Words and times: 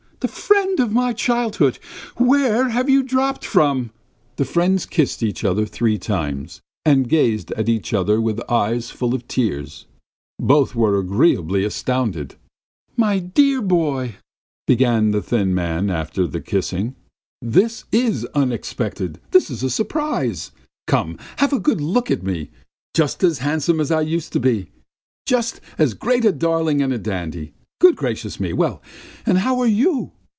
The 0.23 0.27
friend 0.27 0.79
of 0.79 0.91
my 0.91 1.13
childhood! 1.13 1.79
Where 2.17 2.69
have 2.69 2.87
you 2.87 3.01
dropped 3.01 3.43
from?" 3.43 3.89
The 4.35 4.45
friends 4.45 4.85
kissed 4.85 5.23
each 5.23 5.43
other 5.43 5.65
three 5.65 5.97
times, 5.97 6.61
and 6.85 7.09
gazed 7.09 7.51
at 7.53 7.67
each 7.67 7.91
other 7.91 8.21
with 8.21 8.39
eyes 8.47 8.91
full 8.91 9.15
of 9.15 9.27
tears. 9.27 9.87
Both 10.39 10.75
were 10.75 10.99
agreeably 10.99 11.63
astounded. 11.65 12.35
"My 12.95 13.17
dear 13.17 13.63
boy!" 13.63 14.17
began 14.67 15.09
the 15.09 15.23
thin 15.23 15.55
man 15.55 15.89
after 15.89 16.27
the 16.27 16.39
kissing. 16.41 16.93
"This 17.41 17.85
is 17.91 18.23
unexpected! 18.35 19.19
This 19.31 19.49
is 19.49 19.63
a 19.63 19.71
surprise! 19.71 20.51
Come 20.85 21.17
have 21.37 21.51
a 21.51 21.59
good 21.59 21.81
look 21.81 22.11
at 22.11 22.21
me! 22.21 22.51
Just 22.93 23.23
as 23.23 23.39
handsome 23.39 23.79
as 23.79 23.89
I 23.89 24.01
used 24.01 24.31
to 24.33 24.39
be! 24.39 24.67
Just 25.25 25.61
as 25.79 25.95
great 25.95 26.25
a 26.25 26.31
darling 26.31 26.79
and 26.83 26.93
a 26.93 26.99
dandy! 26.99 27.53
Good 27.79 27.95
gracious 27.95 28.39
me! 28.39 28.53
Well, 28.53 28.79
and 29.25 29.39
how 29.39 29.59
are 29.59 29.65
you? 29.65 30.11